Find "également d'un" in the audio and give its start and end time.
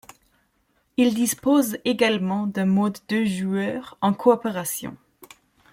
1.85-2.65